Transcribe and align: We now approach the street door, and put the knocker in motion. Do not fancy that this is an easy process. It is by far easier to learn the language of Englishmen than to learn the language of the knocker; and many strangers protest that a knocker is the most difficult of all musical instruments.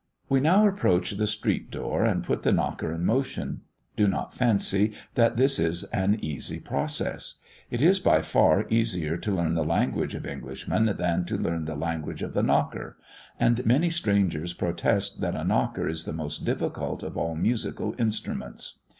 We 0.29 0.39
now 0.39 0.67
approach 0.67 1.11
the 1.11 1.27
street 1.27 1.69
door, 1.69 2.03
and 2.03 2.23
put 2.23 2.41
the 2.41 2.51
knocker 2.51 2.91
in 2.91 3.05
motion. 3.05 3.61
Do 3.95 4.07
not 4.07 4.33
fancy 4.33 4.93
that 5.13 5.37
this 5.37 5.59
is 5.59 5.83
an 5.93 6.17
easy 6.25 6.59
process. 6.59 7.35
It 7.69 7.83
is 7.83 7.99
by 7.99 8.23
far 8.23 8.65
easier 8.69 9.15
to 9.17 9.31
learn 9.35 9.53
the 9.53 9.63
language 9.63 10.15
of 10.15 10.25
Englishmen 10.25 10.87
than 10.97 11.25
to 11.25 11.37
learn 11.37 11.65
the 11.65 11.75
language 11.75 12.23
of 12.23 12.33
the 12.33 12.41
knocker; 12.41 12.97
and 13.39 13.63
many 13.63 13.91
strangers 13.91 14.53
protest 14.53 15.21
that 15.21 15.35
a 15.35 15.43
knocker 15.43 15.87
is 15.87 16.05
the 16.05 16.13
most 16.13 16.45
difficult 16.45 17.03
of 17.03 17.15
all 17.15 17.35
musical 17.35 17.93
instruments. 17.99 18.79